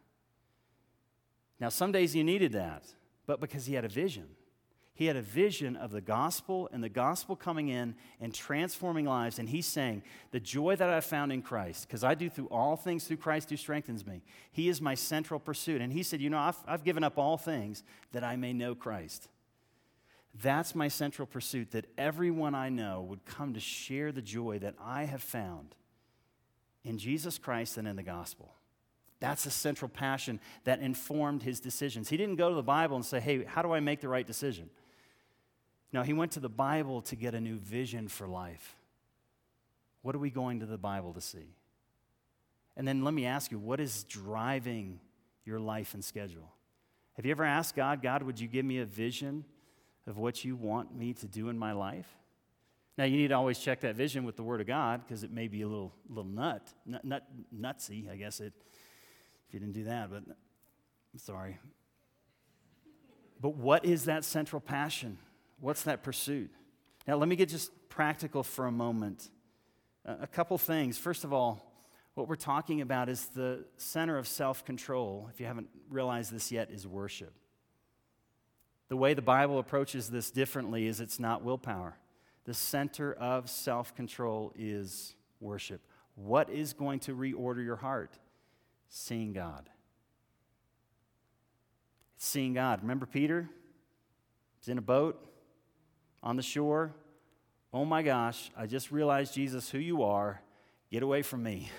[1.60, 2.86] Now, some days he needed that,
[3.26, 4.28] but because he had a vision.
[4.96, 9.40] He had a vision of the gospel and the gospel coming in and transforming lives.
[9.40, 12.78] And he's saying, The joy that I found in Christ, because I do through all
[12.78, 14.22] things through Christ who strengthens me,
[14.54, 15.82] he is my central pursuit.
[15.82, 18.74] And he said, You know, I've, I've given up all things that I may know
[18.74, 19.28] Christ.
[20.42, 24.76] That's my central pursuit, that everyone I know would come to share the joy that
[24.82, 25.76] I have found
[26.86, 28.54] in Jesus Christ and in the gospel.
[29.20, 32.08] That's a central passion that informed his decisions.
[32.08, 34.26] He didn't go to the Bible and say, hey, how do I make the right
[34.26, 34.70] decision?
[35.96, 38.76] No, he went to the Bible to get a new vision for life.
[40.02, 41.56] What are we going to the Bible to see?
[42.76, 45.00] And then let me ask you, what is driving
[45.46, 46.52] your life and schedule?
[47.14, 49.46] Have you ever asked God, God, would you give me a vision
[50.06, 52.10] of what you want me to do in my life?
[52.98, 55.32] Now, you need to always check that vision with the Word of God because it
[55.32, 57.24] may be a little, little nut, nut, nut,
[57.58, 58.52] nutsy, I guess, it,
[59.48, 61.58] if you didn't do that, but I'm sorry.
[63.40, 65.20] But what is that central passion?
[65.60, 66.52] What's that pursuit?
[67.08, 69.30] Now, let me get just practical for a moment.
[70.06, 70.98] a couple things.
[70.98, 71.72] First of all,
[72.14, 76.52] what we're talking about is the center of self control, if you haven't realized this
[76.52, 77.34] yet, is worship.
[78.88, 81.98] The way the Bible approaches this differently is it's not willpower.
[82.46, 85.82] The center of self control is worship.
[86.16, 88.18] What is going to reorder your heart?
[88.88, 89.70] Seeing God.
[92.18, 92.82] Seeing God.
[92.82, 93.50] Remember Peter?
[94.60, 95.20] He's in a boat
[96.26, 96.92] on the shore.
[97.72, 100.42] Oh my gosh, I just realized, Jesus, who you are.
[100.92, 101.70] Get away from me.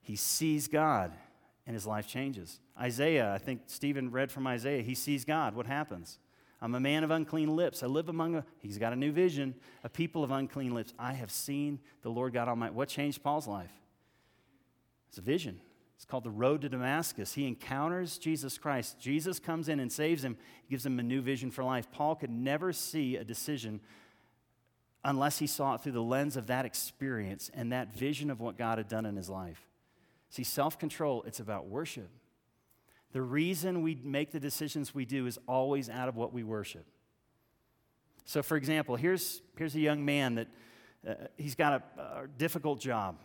[0.00, 1.12] He sees God
[1.66, 2.58] and his life changes.
[2.80, 5.54] Isaiah, I think Stephen read from Isaiah, he sees God.
[5.54, 6.18] What happens?
[6.62, 7.82] I'm a man of unclean lips.
[7.82, 10.92] I live among a, he's got a new vision, a people of unclean lips.
[10.98, 12.74] I have seen the Lord God Almighty.
[12.74, 13.72] What changed Paul's life?
[15.08, 15.60] It's a vision.
[16.00, 17.34] It's called the road to Damascus.
[17.34, 18.98] He encounters Jesus Christ.
[18.98, 21.92] Jesus comes in and saves him, he gives him a new vision for life.
[21.92, 23.80] Paul could never see a decision
[25.04, 28.56] unless he saw it through the lens of that experience and that vision of what
[28.56, 29.60] God had done in his life.
[30.30, 32.08] See, self control, it's about worship.
[33.12, 36.86] The reason we make the decisions we do is always out of what we worship.
[38.24, 40.48] So, for example, here's, here's a young man that
[41.06, 43.18] uh, he's got a, a difficult job.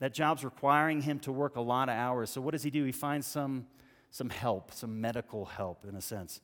[0.00, 2.30] That job's requiring him to work a lot of hours.
[2.30, 2.84] So, what does he do?
[2.84, 3.66] He finds some,
[4.10, 6.40] some help, some medical help, in a sense.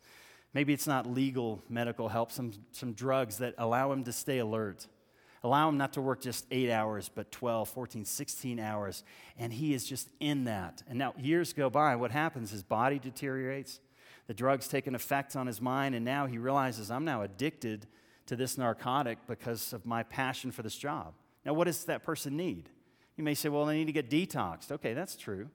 [0.55, 4.87] Maybe it's not legal medical help, some, some drugs that allow him to stay alert.
[5.43, 9.05] Allow him not to work just eight hours, but 12, 14, 16 hours.
[9.39, 10.83] And he is just in that.
[10.89, 11.95] And now years go by.
[11.97, 12.51] What happens?
[12.51, 13.81] His body deteriorates.
[14.27, 15.95] The drugs take an effect on his mind.
[15.95, 17.87] And now he realizes, I'm now addicted
[18.27, 21.15] to this narcotic because of my passion for this job.
[21.45, 22.69] Now, what does that person need?
[23.17, 24.71] You may say, well, they need to get detoxed.
[24.71, 25.49] Okay, that's true.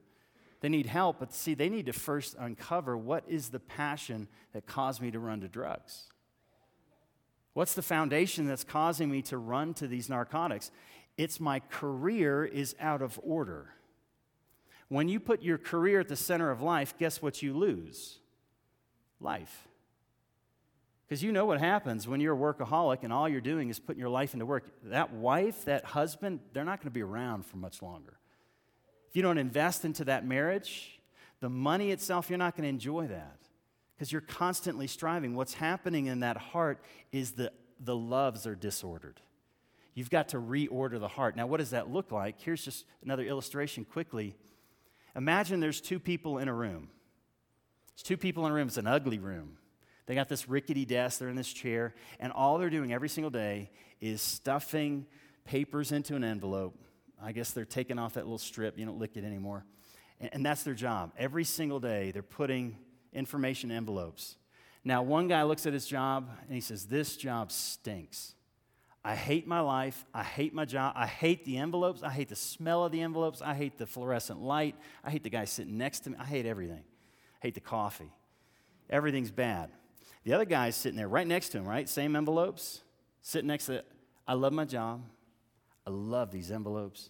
[0.62, 4.67] They need help, but see, they need to first uncover what is the passion that
[4.67, 6.10] caused me to run to drugs.
[7.54, 10.71] What's the foundation that's causing me to run to these narcotics?
[11.17, 13.74] It's my career is out of order.
[14.88, 18.19] When you put your career at the center of life, guess what you lose?
[19.19, 19.67] Life.
[21.12, 24.00] Because you know what happens when you're a workaholic and all you're doing is putting
[24.00, 24.63] your life into work.
[24.84, 28.17] That wife, that husband, they're not going to be around for much longer.
[29.10, 31.02] If you don't invest into that marriage,
[31.41, 33.39] the money itself, you're not going to enjoy that
[33.93, 35.36] because you're constantly striving.
[35.36, 39.19] What's happening in that heart is the, the loves are disordered.
[39.93, 41.36] You've got to reorder the heart.
[41.36, 42.39] Now, what does that look like?
[42.39, 44.38] Here's just another illustration quickly.
[45.13, 46.88] Imagine there's two people in a room.
[47.95, 48.69] There's two people in a room.
[48.69, 49.58] It's an ugly room.
[50.05, 53.29] They got this rickety desk, they're in this chair, and all they're doing every single
[53.29, 55.05] day is stuffing
[55.45, 56.77] papers into an envelope.
[57.21, 59.65] I guess they're taking off that little strip, you don't lick it anymore.
[60.19, 61.13] And, that's their job.
[61.17, 62.77] Every single day, they're putting
[63.11, 64.37] information envelopes.
[64.83, 68.35] Now, one guy looks at his job and he says, This job stinks.
[69.03, 70.05] I hate my life.
[70.13, 70.93] I hate my job.
[70.95, 72.03] I hate the envelopes.
[72.03, 73.41] I hate the smell of the envelopes.
[73.41, 74.75] I hate the fluorescent light.
[75.03, 76.17] I hate the guy sitting next to me.
[76.19, 76.83] I hate everything.
[76.83, 78.11] I hate the coffee.
[78.91, 79.71] Everything's bad.
[80.23, 81.89] The other guy's sitting there right next to him, right?
[81.89, 82.81] Same envelopes,
[83.21, 83.88] sitting next to it.
[84.27, 85.03] I love my job.
[85.86, 87.10] I love these envelopes.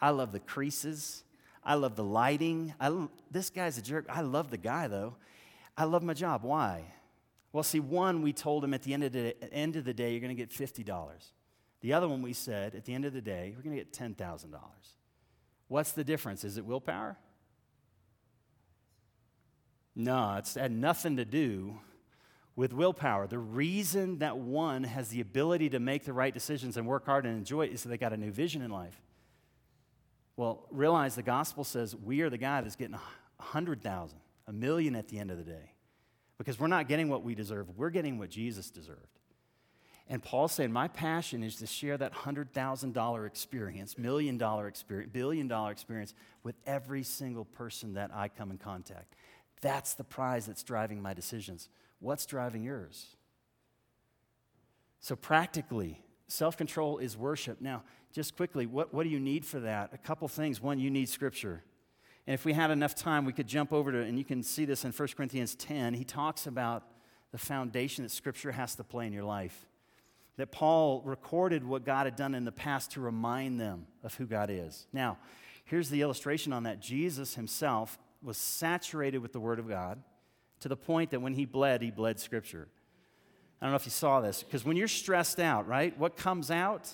[0.00, 1.24] I love the creases.
[1.64, 2.74] I love the lighting.
[2.78, 4.06] I, this guy's a jerk.
[4.08, 5.14] I love the guy, though.
[5.76, 6.42] I love my job.
[6.42, 6.84] Why?
[7.52, 10.12] Well, see, one, we told him at the end of the, end of the day,
[10.12, 11.12] you're going to get $50.
[11.80, 13.92] The other one, we said, at the end of the day, we're going to get
[13.92, 14.46] $10,000.
[15.68, 16.44] What's the difference?
[16.44, 17.16] Is it willpower?
[19.94, 21.78] No, it's had nothing to do
[22.54, 23.26] with willpower.
[23.26, 27.24] The reason that one has the ability to make the right decisions and work hard
[27.24, 29.00] and enjoy it is that they got a new vision in life.
[30.36, 34.52] Well, realize the gospel says we are the guy that's getting a hundred thousand, a
[34.52, 35.72] million at the end of the day
[36.38, 37.68] because we're not getting what we deserve.
[37.76, 39.06] We're getting what Jesus deserved.
[40.08, 45.48] And Paul's saying, My passion is to share that $100,000 experience, million dollar experience, billion
[45.48, 49.14] dollar experience with every single person that I come in contact.
[49.60, 51.68] That's the prize that's driving my decisions.
[52.02, 53.16] What's driving yours?
[55.00, 57.60] So, practically, self control is worship.
[57.60, 59.90] Now, just quickly, what, what do you need for that?
[59.94, 60.60] A couple things.
[60.60, 61.62] One, you need scripture.
[62.26, 64.64] And if we had enough time, we could jump over to, and you can see
[64.64, 65.94] this in 1 Corinthians 10.
[65.94, 66.84] He talks about
[67.30, 69.66] the foundation that Scripture has to play in your life.
[70.36, 74.26] That Paul recorded what God had done in the past to remind them of who
[74.26, 74.86] God is.
[74.92, 75.18] Now,
[75.64, 80.00] here's the illustration on that Jesus himself was saturated with the Word of God
[80.62, 82.68] to the point that when he bled, he bled Scripture.
[83.60, 86.50] I don't know if you saw this, because when you're stressed out, right, what comes
[86.50, 86.88] out?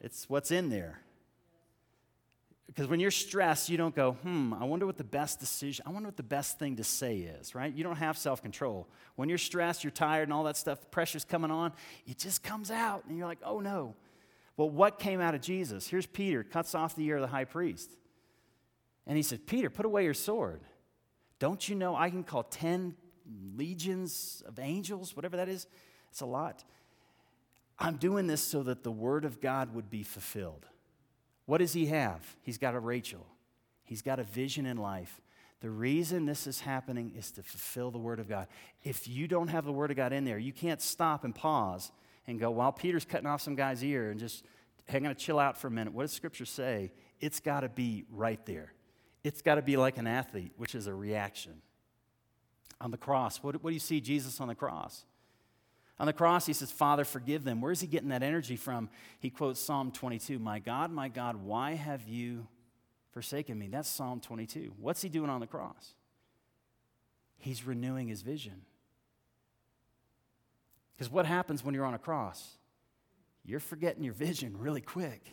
[0.00, 1.00] It's what's in there.
[2.66, 5.90] Because when you're stressed, you don't go, hmm, I wonder what the best decision, I
[5.90, 7.72] wonder what the best thing to say is, right?
[7.72, 8.88] You don't have self control.
[9.16, 11.72] When you're stressed, you're tired, and all that stuff, pressure's coming on,
[12.06, 13.94] it just comes out, and you're like, oh no.
[14.56, 15.88] Well, what came out of Jesus?
[15.88, 17.90] Here's Peter, cuts off the ear of the high priest.
[19.04, 20.60] And he said, Peter, put away your sword.
[21.44, 22.94] Don't you know I can call 10
[23.54, 25.66] legions of angels, whatever that is?
[26.10, 26.64] It's a lot.
[27.78, 30.64] I'm doing this so that the word of God would be fulfilled.
[31.44, 32.22] What does he have?
[32.40, 33.26] He's got a Rachel.
[33.82, 35.20] He's got a vision in life.
[35.60, 38.46] The reason this is happening is to fulfill the Word of God.
[38.82, 41.92] If you don't have the Word of God in there, you can't stop and pause
[42.26, 44.46] and go, while Peter's cutting off some guy's ear and just
[44.88, 45.92] hang on, chill out for a minute.
[45.92, 46.90] What does Scripture say?
[47.20, 48.72] It's got to be right there.
[49.24, 51.62] It's got to be like an athlete, which is a reaction.
[52.80, 55.04] On the cross, what, what do you see Jesus on the cross?
[55.98, 57.60] On the cross, he says, Father, forgive them.
[57.60, 58.90] Where's he getting that energy from?
[59.20, 62.46] He quotes Psalm 22 My God, my God, why have you
[63.12, 63.68] forsaken me?
[63.68, 64.74] That's Psalm 22.
[64.78, 65.94] What's he doing on the cross?
[67.38, 68.62] He's renewing his vision.
[70.96, 72.56] Because what happens when you're on a cross?
[73.44, 75.26] You're forgetting your vision really quick.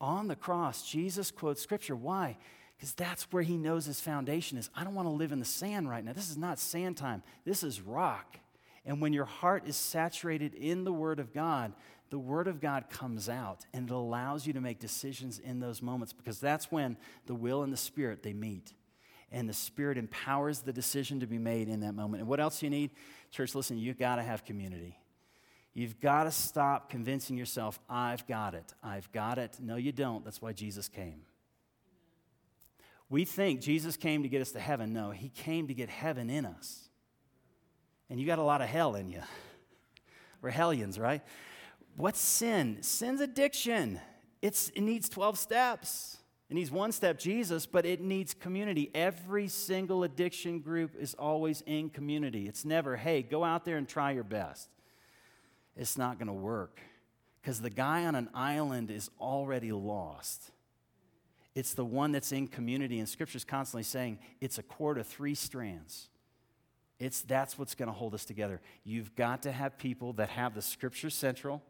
[0.00, 1.96] On the cross, Jesus quotes scripture.
[1.96, 2.36] Why?
[2.82, 4.68] Because that's where he knows his foundation is.
[4.74, 6.12] I don't want to live in the sand right now.
[6.12, 8.40] This is not sand time, this is rock.
[8.84, 11.74] And when your heart is saturated in the Word of God,
[12.10, 15.80] the Word of God comes out and it allows you to make decisions in those
[15.80, 18.72] moments because that's when the will and the Spirit they meet.
[19.30, 22.22] And the Spirit empowers the decision to be made in that moment.
[22.22, 22.90] And what else you need?
[23.30, 24.98] Church, listen, you've got to have community.
[25.72, 28.74] You've got to stop convincing yourself, I've got it.
[28.82, 29.58] I've got it.
[29.60, 30.24] No, you don't.
[30.24, 31.22] That's why Jesus came.
[33.12, 34.94] We think Jesus came to get us to heaven.
[34.94, 36.88] No, he came to get heaven in us
[38.08, 39.20] and you got a lot of hell in you.
[40.40, 41.20] We're hellions, right?
[41.94, 42.78] What's sin?
[42.80, 44.00] Sin's addiction.
[44.40, 46.16] It's, it needs 12 steps.
[46.48, 48.90] It needs one step, Jesus, but it needs community.
[48.94, 52.48] Every single addiction group is always in community.
[52.48, 54.70] It's never, hey, go out there and try your best.
[55.76, 56.80] It's not going to work
[57.42, 60.50] because the guy on an island is already lost.
[61.54, 65.34] It's the one that's in community, and Scripture's constantly saying it's a cord of three
[65.34, 66.08] strands.
[67.02, 68.60] It's that's what's going to hold us together.
[68.84, 71.60] You've got to have people that have the scripture central.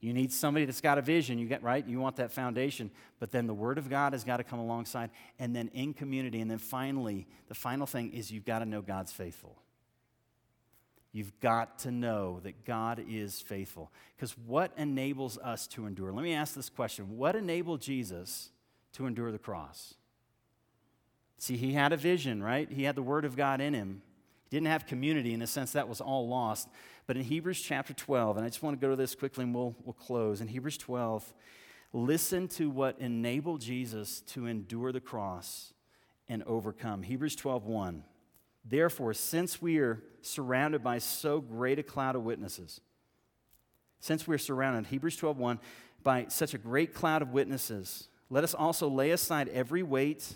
[0.00, 1.86] You need somebody that's got a vision, you get right?
[1.86, 5.10] You want that foundation, but then the word of God has got to come alongside
[5.38, 8.82] and then in community and then finally, the final thing is you've got to know
[8.82, 9.56] God's faithful.
[11.12, 13.92] You've got to know that God is faithful.
[14.16, 16.10] Because what enables us to endure?
[16.10, 18.50] Let me ask this question What enabled Jesus
[18.92, 19.94] to endure the cross?
[21.38, 22.70] See, he had a vision, right?
[22.70, 24.02] He had the Word of God in him.
[24.48, 25.34] He didn't have community.
[25.34, 26.68] In a sense, that was all lost.
[27.06, 29.54] But in Hebrews chapter 12, and I just want to go to this quickly and
[29.54, 30.40] we'll, we'll close.
[30.40, 31.34] In Hebrews 12,
[31.92, 35.72] listen to what enabled Jesus to endure the cross
[36.28, 37.02] and overcome.
[37.02, 38.04] Hebrews 12, 1.
[38.64, 42.80] Therefore, since we are surrounded by so great a cloud of witnesses,
[43.98, 45.60] since we're surrounded, Hebrews 12, 1,
[46.02, 50.26] by such a great cloud of witnesses, let us also lay aside every weight,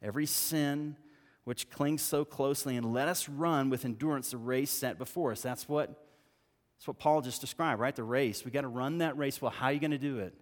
[0.00, 0.94] every sin
[1.42, 5.42] which clings so closely, and let us run with endurance the race set before us.
[5.42, 5.88] That's what,
[6.78, 7.96] that's what Paul just described, right?
[7.96, 8.44] The race.
[8.44, 9.42] We got to run that race.
[9.42, 10.34] Well, how are you going to do it?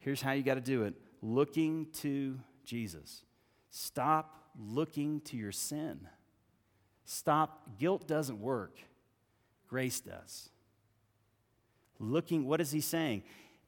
[0.00, 3.22] Here's how you got to do it looking to Jesus.
[3.70, 6.08] Stop looking to your sin.
[7.04, 7.78] Stop.
[7.78, 8.76] Guilt doesn't work,
[9.68, 10.48] grace does.
[12.00, 13.22] Looking, what is he saying?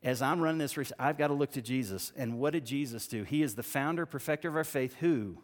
[0.04, 2.12] As I'm running this race, I've got to look to Jesus.
[2.16, 3.22] And what did Jesus do?
[3.22, 5.38] He is the founder, perfecter of our faith, who,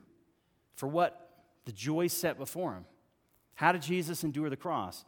[0.74, 1.24] for what?
[1.64, 2.84] The joy set before him.
[3.54, 5.04] How did Jesus endure the cross?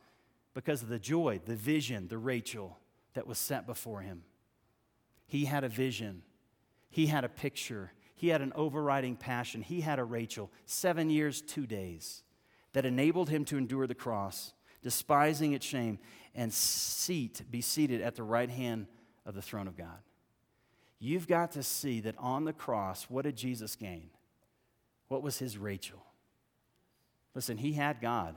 [0.55, 2.79] Because of the joy, the vision, the Rachel
[3.15, 4.23] that was set before him.
[5.27, 6.23] He had a vision,
[6.91, 11.41] he had a picture, he had an overriding passion, he had a Rachel, seven years,
[11.41, 12.25] two days,
[12.73, 15.99] that enabled him to endure the cross, despising its shame,
[16.35, 18.87] and seat, be seated at the right hand
[19.31, 20.03] of the throne of God.
[20.99, 24.11] You've got to see that on the cross, what did Jesus gain?
[25.09, 26.05] What was his Rachel?
[27.35, 28.35] Listen, he had God.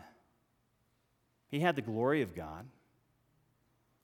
[1.49, 2.67] He had the glory of God.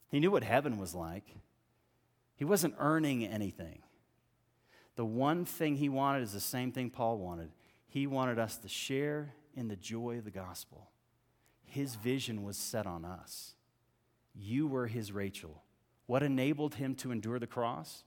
[0.10, 1.36] He knew what heaven was like.
[2.36, 3.84] He wasn't earning anything.
[4.96, 7.52] The one thing he wanted is the same thing Paul wanted.
[7.88, 10.90] He wanted us to share in the joy of the gospel.
[11.66, 13.54] His vision was set on us.
[14.34, 15.64] You were his Rachel.
[16.10, 18.02] What enabled him to endure the cross?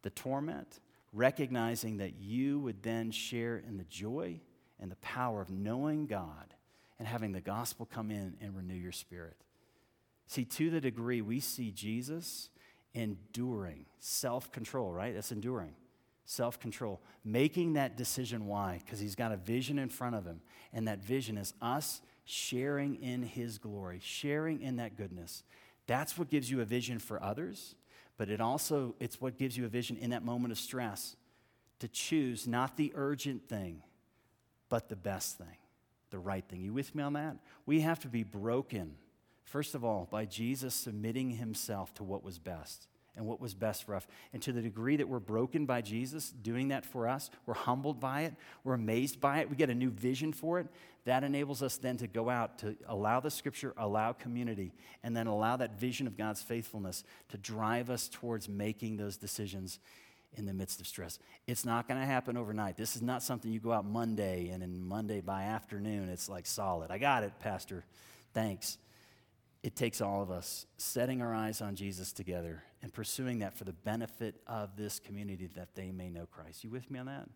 [0.00, 0.80] The torment,
[1.12, 4.40] recognizing that you would then share in the joy
[4.80, 6.54] and the power of knowing God
[6.98, 9.36] and having the gospel come in and renew your spirit.
[10.26, 12.48] See, to the degree we see Jesus
[12.94, 15.12] enduring, self control, right?
[15.12, 15.74] That's enduring.
[16.24, 17.02] Self control.
[17.22, 18.46] Making that decision.
[18.46, 18.80] Why?
[18.82, 20.40] Because he's got a vision in front of him.
[20.72, 25.42] And that vision is us sharing in his glory, sharing in that goodness.
[25.86, 27.74] That's what gives you a vision for others,
[28.16, 31.16] but it also it's what gives you a vision in that moment of stress
[31.78, 33.82] to choose not the urgent thing,
[34.68, 35.58] but the best thing,
[36.10, 36.62] the right thing.
[36.62, 37.36] You with me on that?
[37.66, 38.96] We have to be broken
[39.46, 43.84] First of all, by Jesus submitting himself to what was best and what was best
[43.84, 44.06] for us.
[44.32, 47.98] And to the degree that we're broken by Jesus doing that for us, we're humbled
[47.98, 50.66] by it, we're amazed by it, we get a new vision for it.
[51.04, 55.26] That enables us then to go out to allow the scripture, allow community, and then
[55.26, 59.78] allow that vision of God's faithfulness to drive us towards making those decisions
[60.34, 61.18] in the midst of stress.
[61.46, 62.76] It's not going to happen overnight.
[62.76, 66.46] This is not something you go out Monday and then Monday by afternoon it's like
[66.46, 66.90] solid.
[66.90, 67.84] I got it, Pastor.
[68.34, 68.76] Thanks
[69.66, 73.64] it takes all of us setting our eyes on Jesus together and pursuing that for
[73.64, 76.62] the benefit of this community that they may know Christ.
[76.62, 77.28] You with me on that?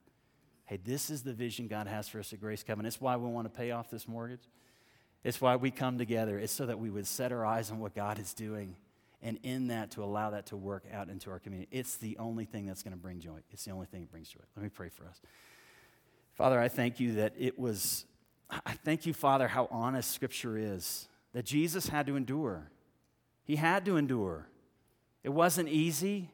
[0.65, 2.95] Hey, this is the vision God has for us at Grace Covenant.
[2.95, 4.49] It's why we want to pay off this mortgage.
[5.25, 6.39] It's why we come together.
[6.39, 8.77] It's so that we would set our eyes on what God is doing
[9.21, 11.69] and in that to allow that to work out into our community.
[11.73, 13.41] It's the only thing that's going to bring joy.
[13.51, 14.39] It's the only thing that brings joy.
[14.55, 15.21] Let me pray for us.
[16.35, 18.05] Father, I thank you that it was,
[18.49, 22.71] I thank you, Father, how honest Scripture is that Jesus had to endure.
[23.45, 24.49] He had to endure.
[25.23, 26.31] It wasn't easy.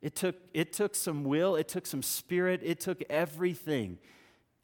[0.00, 3.98] It took, it took some will, it took some spirit, it took everything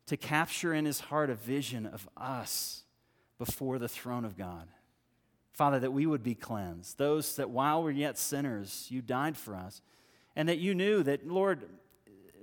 [0.06, 2.82] to capture in his heart a vision of us
[3.38, 4.68] before the throne of God.
[5.52, 6.98] Father, that we would be cleansed.
[6.98, 9.80] Those that while we're yet sinners, you died for us.
[10.34, 11.64] And that you knew that, Lord,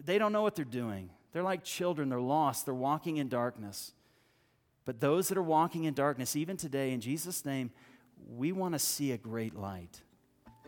[0.04, 1.10] they don't know what they're doing.
[1.32, 3.94] They're like children, they're lost, they're walking in darkness.
[4.86, 7.72] But those that are walking in darkness, even today, in Jesus' name,
[8.30, 10.02] we want to see a great light.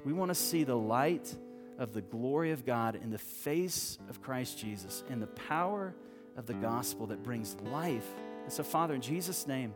[0.04, 1.34] We want to see the light
[1.78, 5.94] of the glory of God in the face of Christ Jesus, in the power
[6.36, 8.08] of the gospel that brings life.
[8.44, 9.74] And so, Father, in Jesus' name,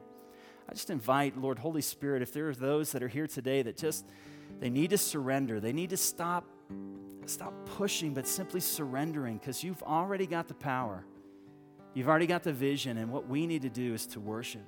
[0.67, 3.77] I just invite, Lord, Holy Spirit, if there are those that are here today that
[3.77, 4.05] just
[4.59, 6.45] they need to surrender, they need to stop,
[7.25, 11.03] stop pushing, but simply surrendering, because you've already got the power.
[11.93, 14.65] You've already got the vision, and what we need to do is to worship.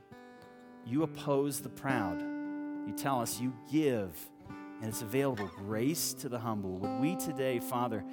[0.86, 2.20] You oppose the proud.
[2.20, 4.14] You tell us you give,
[4.50, 6.72] and it's available grace to the humble.
[6.72, 8.04] Would we today, Father,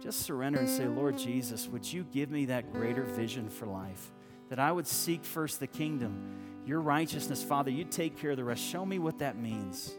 [0.00, 4.12] just surrender and say, Lord Jesus, would you give me that greater vision for life?
[4.50, 7.72] That I would seek first the kingdom, your righteousness, Father.
[7.72, 8.62] You take care of the rest.
[8.62, 9.94] Show me what that means.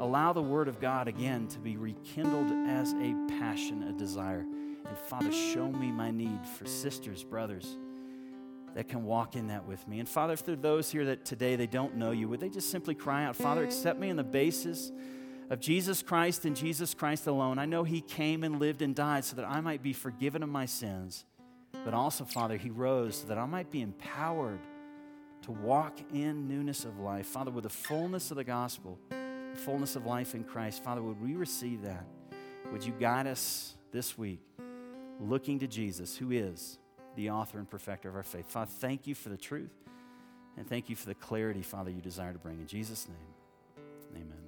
[0.00, 4.46] Allow the word of God again to be rekindled as a passion, a desire.
[4.86, 7.76] And Father, show me my need for sisters, brothers
[8.76, 10.00] that can walk in that with me.
[10.00, 12.50] And Father, if there are those here that today they don't know you, would they
[12.50, 13.64] just simply cry out, Father, mm.
[13.64, 14.92] accept me on the basis
[15.48, 17.58] of Jesus Christ and Jesus Christ alone?
[17.58, 20.50] I know He came and lived and died so that I might be forgiven of
[20.50, 21.24] my sins,
[21.86, 24.60] but also, Father, He rose so that I might be empowered
[25.44, 27.24] to walk in newness of life.
[27.24, 31.18] Father, with the fullness of the gospel, the fullness of life in Christ, Father, would
[31.18, 32.04] we receive that?
[32.70, 34.40] Would you guide us this week
[35.18, 36.78] looking to Jesus, who is
[37.16, 38.48] the author and perfecter of our faith.
[38.48, 39.72] Father, thank you for the truth
[40.56, 42.58] and thank you for the clarity, Father, you desire to bring.
[42.58, 44.45] In Jesus' name, amen.